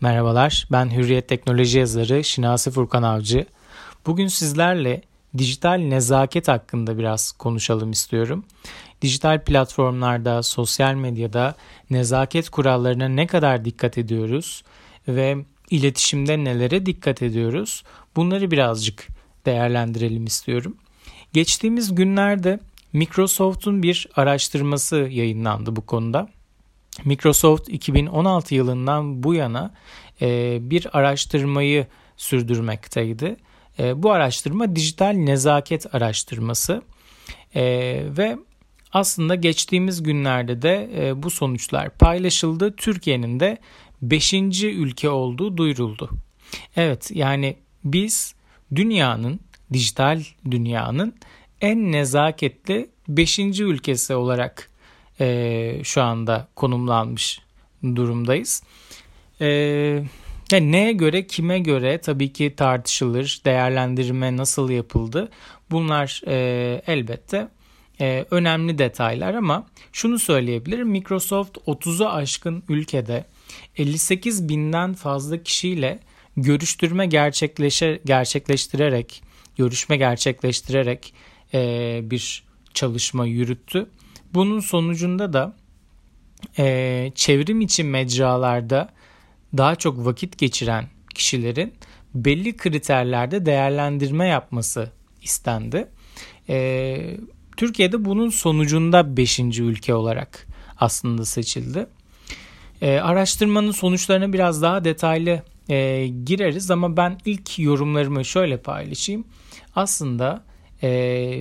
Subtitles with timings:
[0.00, 3.46] Merhabalar, ben Hürriyet Teknoloji yazarı Şinasi Furkan Avcı.
[4.06, 5.02] Bugün sizlerle
[5.38, 8.44] dijital nezaket hakkında biraz konuşalım istiyorum.
[9.02, 11.54] Dijital platformlarda, sosyal medyada
[11.90, 14.62] nezaket kurallarına ne kadar dikkat ediyoruz
[15.08, 15.36] ve
[15.70, 17.82] iletişimde nelere dikkat ediyoruz?
[18.16, 19.06] Bunları birazcık
[19.46, 20.76] değerlendirelim istiyorum.
[21.32, 22.60] Geçtiğimiz günlerde
[22.92, 26.28] Microsoft'un bir araştırması yayınlandı bu konuda.
[27.04, 29.74] Microsoft 2016 yılından bu yana
[30.20, 33.36] e, bir araştırmayı sürdürmekteydi.
[33.78, 36.82] E, bu araştırma dijital nezaket araştırması
[37.54, 37.62] e,
[38.16, 38.38] ve
[38.92, 42.76] aslında geçtiğimiz günlerde de e, bu sonuçlar paylaşıldı.
[42.76, 43.58] Türkiye'nin de
[44.02, 44.34] 5.
[44.62, 46.10] ülke olduğu duyuruldu.
[46.76, 48.34] Evet yani biz
[48.74, 49.40] dünyanın
[49.72, 51.14] dijital dünyanın
[51.60, 53.38] en nezaketli 5.
[53.38, 54.70] ülkesi olarak
[55.20, 57.40] e, şu anda konumlanmış
[57.82, 58.62] durumdayız.
[59.40, 59.46] E,
[60.52, 65.28] yani neye göre kime göre tabii ki tartışılır değerlendirme nasıl yapıldı?
[65.70, 67.48] Bunlar e, elbette
[68.00, 70.88] e, önemli detaylar ama şunu söyleyebilirim.
[70.88, 73.24] Microsoft 30'u aşkın ülkede
[73.76, 75.98] 58 binden fazla kişiyle
[76.36, 79.22] görüştürme gerçekleşe, gerçekleştirerek
[79.56, 81.14] görüşme gerçekleştirerek
[81.54, 82.44] e, bir
[82.74, 83.86] çalışma yürüttü
[84.34, 85.56] bunun sonucunda da
[86.58, 88.88] e, çevrim içi mecralarda
[89.56, 91.74] daha çok vakit geçiren kişilerin
[92.14, 94.90] belli kriterlerde değerlendirme yapması
[95.22, 95.88] istendi.
[96.48, 97.16] E,
[97.56, 99.40] Türkiye'de bunun sonucunda 5.
[99.40, 100.46] ülke olarak
[100.80, 101.86] aslında seçildi.
[102.82, 109.24] E, araştırmanın sonuçlarına biraz daha detaylı e, gireriz ama ben ilk yorumlarımı şöyle paylaşayım.
[109.76, 110.44] Aslında
[110.82, 111.40] e,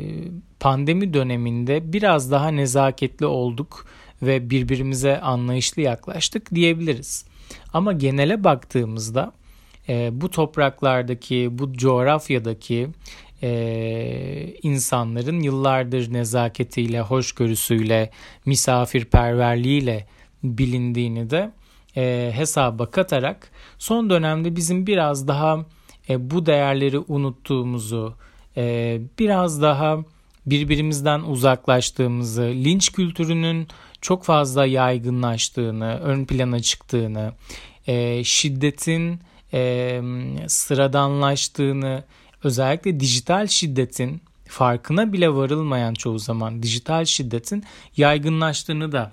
[0.60, 3.86] pandemi döneminde biraz daha nezaketli olduk
[4.22, 7.26] ve birbirimize anlayışlı yaklaştık diyebiliriz.
[7.74, 9.34] Ama genele baktığımızda
[9.90, 12.88] e, bu topraklardaki, bu coğrafyadaki
[13.44, 18.10] e, insanların yıllardır nezaketiyle, hoşgörüsüyle,
[18.46, 20.08] misafirperverliğiyle
[20.44, 21.52] bilindiğini de
[21.98, 25.66] e, hesaba katarak son dönemde bizim biraz daha
[26.10, 28.16] e, bu değerleri unuttuğumuzu,
[28.58, 30.00] e, biraz daha
[30.46, 33.68] birbirimizden uzaklaştığımızı, linç kültürünün
[34.02, 37.34] çok fazla yaygınlaştığını, ön plana çıktığını,
[37.88, 39.20] e, şiddetin
[39.54, 40.02] e,
[40.48, 42.04] sıradanlaştığını,
[42.44, 47.64] özellikle dijital şiddetin farkına bile varılmayan çoğu zaman dijital şiddetin
[47.98, 49.12] yaygınlaştığını da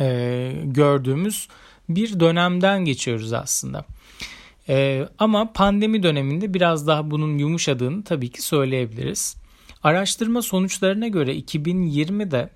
[0.00, 1.48] e, gördüğümüz
[1.88, 3.84] bir dönemden geçiyoruz aslında.
[4.70, 9.36] E, ama pandemi döneminde biraz daha bunun yumuşadığını tabii ki söyleyebiliriz.
[9.82, 12.50] Araştırma sonuçlarına göre 2020'de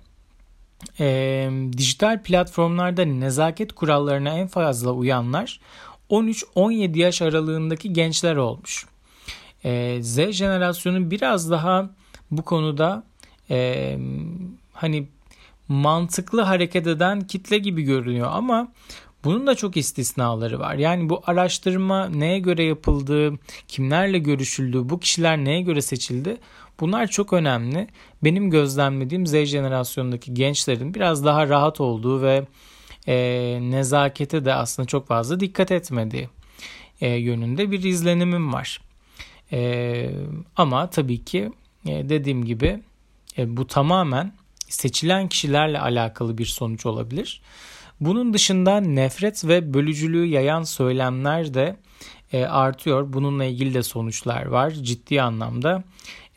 [0.99, 5.59] e, dijital platformlarda nezaket kurallarına en fazla uyanlar
[6.09, 8.85] 13-17 yaş aralığındaki gençler olmuş.
[9.63, 11.89] E, Z jenerasyonu biraz daha
[12.31, 13.03] bu konuda
[13.49, 13.97] e,
[14.73, 15.07] hani
[15.67, 18.71] mantıklı hareket eden kitle gibi görünüyor ama
[19.25, 20.75] bunun da çok istisnaları var.
[20.75, 23.33] Yani bu araştırma neye göre yapıldı,
[23.67, 26.37] kimlerle görüşüldü, bu kişiler neye göre seçildi?
[26.79, 27.87] Bunlar çok önemli.
[28.23, 32.47] Benim gözlemlediğim Z jenerasyonundaki gençlerin biraz daha rahat olduğu ve
[33.07, 33.15] e,
[33.61, 36.29] nezakete de aslında çok fazla dikkat etmediği
[37.01, 38.81] e, yönünde bir izlenimim var.
[39.51, 40.11] E,
[40.55, 41.51] ama tabii ki
[41.85, 42.79] e, dediğim gibi
[43.37, 44.33] e, bu tamamen
[44.69, 47.41] seçilen kişilerle alakalı bir sonuç olabilir.
[47.99, 51.75] Bunun dışında nefret ve bölücülüğü yayan söylemler de
[52.33, 53.13] e, artıyor.
[53.13, 54.71] Bununla ilgili de sonuçlar var.
[54.71, 55.83] Ciddi anlamda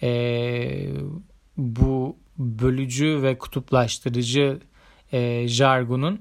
[0.02, 0.88] e,
[1.56, 4.60] bu bölücü ve kutuplaştırıcı
[5.12, 6.20] e, jargonun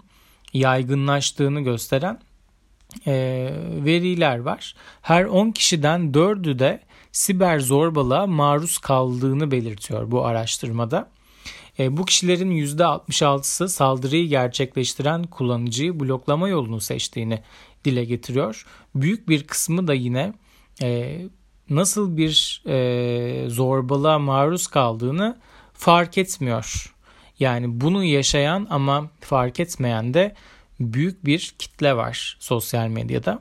[0.54, 2.20] yaygınlaştığını gösteren
[3.08, 3.14] e,
[3.86, 4.76] veriler var.
[5.02, 11.10] Her 10 kişiden 4'ü de siber zorbalığa maruz kaldığını belirtiyor bu araştırmada.
[11.80, 17.40] E, bu kişilerin %66'sı saldırıyı gerçekleştiren kullanıcıyı bloklama yolunu seçtiğini
[17.86, 18.66] dile getiriyor.
[18.96, 20.34] Büyük bir kısmı da yine
[20.82, 21.20] e,
[21.70, 25.38] nasıl bir e, zorbalığa maruz kaldığını
[25.74, 26.94] fark etmiyor.
[27.40, 30.36] Yani bunu yaşayan ama fark etmeyen de
[30.80, 33.40] büyük bir kitle var sosyal medyada.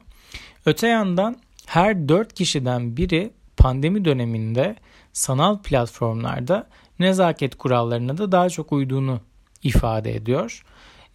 [0.67, 1.37] Öte yandan
[1.67, 4.77] her dört kişiden biri pandemi döneminde
[5.17, 6.67] sanal platformlarda
[6.99, 9.21] nezaket kurallarına da daha çok uyduğunu
[9.63, 10.65] ifade ediyor.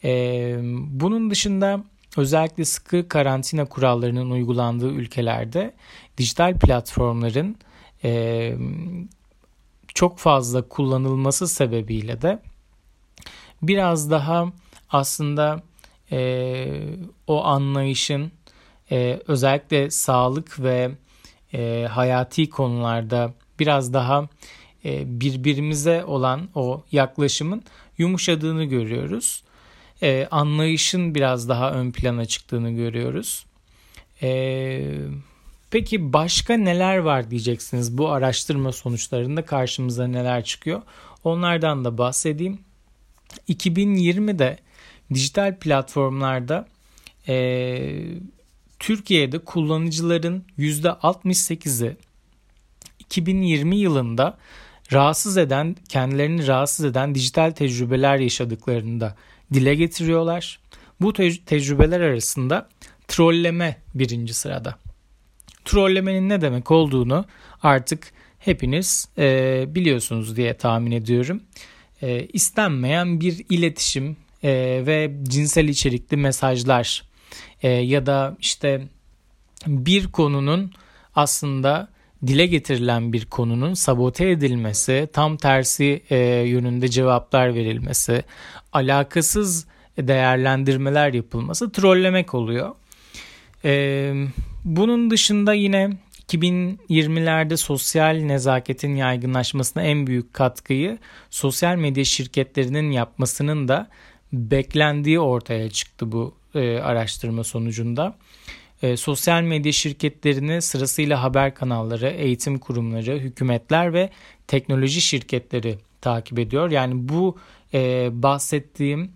[0.03, 1.83] Ee, bunun dışında
[2.18, 5.74] özellikle sıkı karantina kurallarının uygulandığı ülkelerde
[6.18, 7.56] dijital platformların
[8.03, 8.53] e,
[9.88, 12.39] çok fazla kullanılması sebebiyle de
[13.62, 14.48] biraz daha
[14.89, 15.63] aslında
[16.12, 16.83] e,
[17.27, 18.31] o anlayışın
[18.92, 20.92] e, özellikle sağlık ve
[21.88, 24.27] hayati konularda biraz daha
[24.85, 27.63] e, birbirimize olan o yaklaşımın
[27.97, 29.43] yumuşadığını görüyoruz.
[30.03, 33.45] E, anlayışın biraz daha ön plana çıktığını görüyoruz.
[34.21, 34.91] E,
[35.71, 40.81] peki başka neler var diyeceksiniz bu araştırma sonuçlarında karşımıza neler çıkıyor?
[41.23, 42.59] Onlardan da bahsedeyim.
[43.49, 44.57] 2020'de
[45.13, 46.67] dijital platformlarda
[47.27, 47.37] e,
[48.79, 51.97] Türkiye'de kullanıcıların %68'i
[53.17, 54.37] 2020 yılında
[54.93, 59.15] rahatsız eden, kendilerini rahatsız eden dijital tecrübeler yaşadıklarını da
[59.53, 60.59] dile getiriyorlar.
[61.01, 62.69] Bu te- tecrübeler arasında
[63.07, 64.75] trolleme birinci sırada.
[65.65, 67.25] Trollemenin ne demek olduğunu
[67.63, 71.43] artık hepiniz e, biliyorsunuz diye tahmin ediyorum.
[72.01, 74.49] E, istenmeyen bir iletişim e,
[74.85, 77.03] ve cinsel içerikli mesajlar
[77.63, 78.87] e, ya da işte
[79.67, 80.71] bir konunun
[81.15, 81.87] aslında
[82.27, 88.23] dile getirilen bir konunun sabote edilmesi, tam tersi e, yönünde cevaplar verilmesi,
[88.73, 92.75] alakasız değerlendirmeler yapılması trollemek oluyor.
[93.65, 94.13] E,
[94.65, 95.89] bunun dışında yine
[96.33, 100.97] 2020'lerde sosyal nezaketin yaygınlaşmasına en büyük katkıyı
[101.29, 103.88] sosyal medya şirketlerinin yapmasının da
[104.33, 108.15] beklendiği ortaya çıktı bu e, araştırma sonucunda.
[108.81, 114.09] E, sosyal medya şirketlerini sırasıyla haber kanalları, eğitim kurumları, hükümetler ve
[114.47, 116.71] teknoloji şirketleri takip ediyor.
[116.71, 117.37] Yani bu
[117.73, 119.11] e, bahsettiğim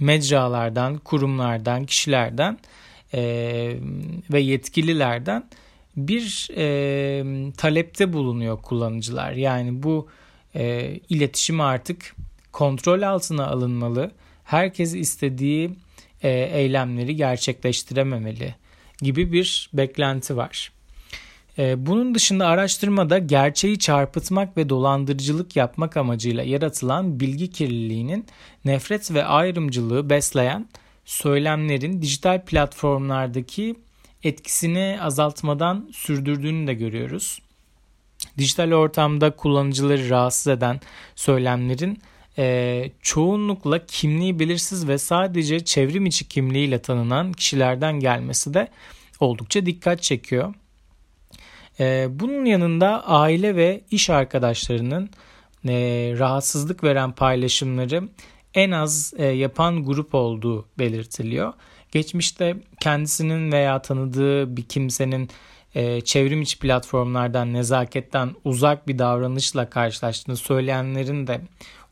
[0.00, 2.58] mecralardan, kurumlardan, kişilerden
[3.14, 3.22] e,
[4.32, 5.48] ve yetkililerden
[5.96, 9.32] bir e, talepte bulunuyor kullanıcılar.
[9.32, 10.08] Yani bu
[10.54, 12.14] e, iletişim artık
[12.52, 14.10] kontrol altına alınmalı.
[14.44, 15.70] Herkes istediği
[16.22, 18.54] e, eylemleri gerçekleştirememeli
[19.02, 20.72] gibi bir beklenti var.
[21.58, 28.26] E, bunun dışında araştırmada gerçeği çarpıtmak ve dolandırıcılık yapmak amacıyla yaratılan bilgi kirliliğinin
[28.64, 30.68] nefret ve ayrımcılığı besleyen
[31.04, 33.76] söylemlerin dijital platformlardaki
[34.22, 37.38] etkisini azaltmadan sürdürdüğünü de görüyoruz.
[38.38, 40.80] Dijital ortamda kullanıcıları rahatsız eden
[41.14, 41.98] söylemlerin
[42.38, 48.68] e, çoğunlukla kimliği belirsiz ve sadece çevrim içi kimliğiyle tanınan kişilerden gelmesi de
[49.20, 50.54] oldukça dikkat çekiyor.
[51.80, 55.10] E, bunun yanında aile ve iş arkadaşlarının
[55.68, 55.74] e,
[56.18, 58.08] rahatsızlık veren paylaşımları
[58.54, 61.52] en az e, yapan grup olduğu belirtiliyor.
[61.92, 65.30] Geçmişte kendisinin veya tanıdığı bir kimsenin
[65.76, 71.40] e, çevrim içi platformlardan nezaketten uzak bir davranışla karşılaştığını söyleyenlerin de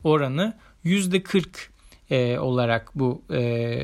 [0.03, 1.45] oranı %40
[2.09, 3.81] e, olarak bu e,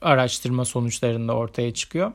[0.00, 2.12] araştırma sonuçlarında ortaya çıkıyor.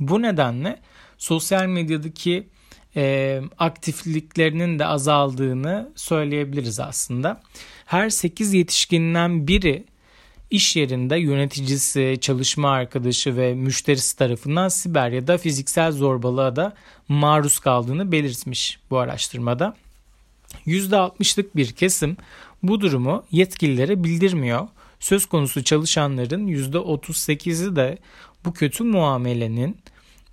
[0.00, 0.80] Bu nedenle
[1.18, 2.48] sosyal medyadaki
[2.96, 7.40] e, aktifliklerinin de azaldığını söyleyebiliriz aslında.
[7.86, 9.84] Her 8 yetişkinden biri
[10.52, 16.74] iş yerinde yöneticisi, çalışma arkadaşı ve müşterisi tarafından siber ya da fiziksel zorbalığa da
[17.08, 19.76] maruz kaldığını belirtmiş bu araştırmada.
[20.66, 22.16] %60'lık bir kesim
[22.62, 24.68] bu durumu yetkililere bildirmiyor.
[25.00, 27.98] Söz konusu çalışanların %38'i de
[28.44, 29.76] bu kötü muamelenin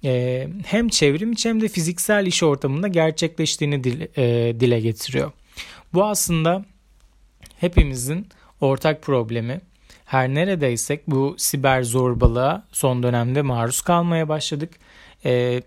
[0.04, 5.32] e, hem çevrim içi hem de fiziksel iş ortamında gerçekleştiğini dile, e, dile getiriyor.
[5.94, 6.66] Bu aslında
[7.60, 8.28] hepimizin
[8.62, 9.62] ortak problemi.
[10.10, 14.74] Her neredeysek bu siber zorbalığa son dönemde maruz kalmaya başladık.
[15.26, 15.62] E,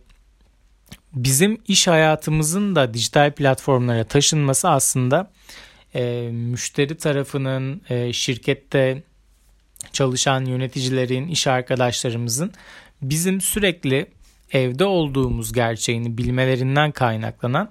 [1.14, 5.30] bizim iş hayatımızın da dijital platformlara taşınması aslında
[5.94, 9.02] e, müşteri tarafının e, şirkette
[9.92, 12.52] çalışan yöneticilerin, iş arkadaşlarımızın
[13.02, 14.06] bizim sürekli
[14.52, 17.70] evde olduğumuz gerçeğini bilmelerinden kaynaklanan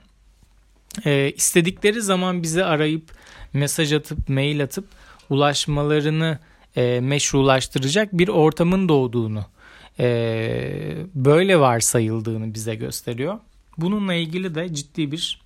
[1.05, 3.11] e, istedikleri zaman bizi arayıp
[3.53, 4.85] mesaj atıp mail atıp
[5.29, 6.39] ulaşmalarını
[6.75, 9.45] e, meşrulaştıracak bir ortamın doğduğunu
[9.99, 10.07] e,
[11.15, 13.39] böyle varsayıldığını bize gösteriyor.
[13.77, 15.41] Bununla ilgili de ciddi bir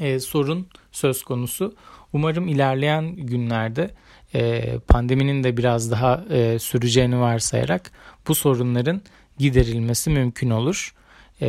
[0.00, 1.74] e, sorun söz konusu.
[2.12, 3.90] Umarım ilerleyen günlerde
[4.34, 7.90] e, pandeminin de biraz daha e, süreceğini varsayarak
[8.28, 9.02] bu sorunların
[9.38, 10.94] giderilmesi mümkün olur.
[11.40, 11.48] E,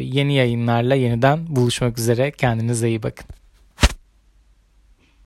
[0.00, 2.30] yeni yayınlarla yeniden buluşmak üzere.
[2.30, 3.43] Kendinize iyi bakın.